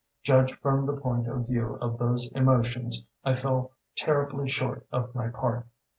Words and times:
Judged 0.23 0.55
from 0.63 0.87
the 0.87 0.97
point 0.99 1.27
of 1.27 1.45
view 1.45 1.75
of 1.79 1.99
those 1.99 2.31
emotions 2.31 3.05
I 3.23 3.35
fell 3.35 3.73
terribly 3.95 4.49
short 4.49 4.87
of 4.91 5.13
my 5.13 5.27
part. 5.29 5.67